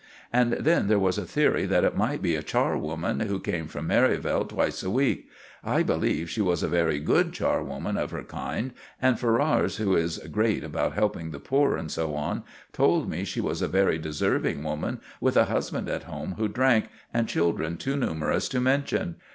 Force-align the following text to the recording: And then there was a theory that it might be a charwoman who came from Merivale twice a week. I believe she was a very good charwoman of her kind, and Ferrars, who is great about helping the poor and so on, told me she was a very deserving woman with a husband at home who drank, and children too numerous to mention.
And 0.33 0.53
then 0.53 0.87
there 0.87 0.97
was 0.97 1.19
a 1.19 1.25
theory 1.25 1.67
that 1.67 1.83
it 1.83 1.95
might 1.95 2.23
be 2.23 2.35
a 2.35 2.41
charwoman 2.41 3.19
who 3.27 3.39
came 3.39 3.67
from 3.67 3.85
Merivale 3.85 4.45
twice 4.45 4.81
a 4.81 4.89
week. 4.89 5.29
I 5.63 5.83
believe 5.83 6.27
she 6.27 6.41
was 6.41 6.63
a 6.63 6.67
very 6.67 6.97
good 6.99 7.33
charwoman 7.33 7.97
of 7.97 8.09
her 8.09 8.23
kind, 8.23 8.73
and 8.99 9.19
Ferrars, 9.19 9.75
who 9.77 9.95
is 9.95 10.17
great 10.17 10.63
about 10.63 10.93
helping 10.93 11.29
the 11.29 11.39
poor 11.39 11.77
and 11.77 11.91
so 11.91 12.15
on, 12.15 12.41
told 12.73 13.07
me 13.11 13.23
she 13.23 13.41
was 13.41 13.61
a 13.61 13.67
very 13.67 13.99
deserving 13.99 14.63
woman 14.63 14.99
with 15.19 15.37
a 15.37 15.45
husband 15.45 15.87
at 15.87 16.01
home 16.05 16.33
who 16.39 16.47
drank, 16.47 16.85
and 17.13 17.27
children 17.27 17.77
too 17.77 17.95
numerous 17.95 18.49
to 18.49 18.59
mention. 18.59 19.17